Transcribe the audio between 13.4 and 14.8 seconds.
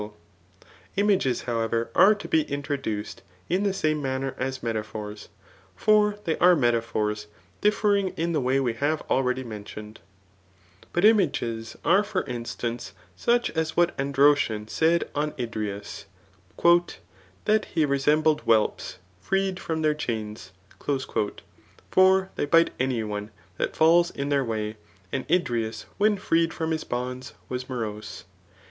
as what Androdon